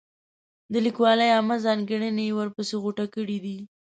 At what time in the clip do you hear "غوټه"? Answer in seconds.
2.83-3.05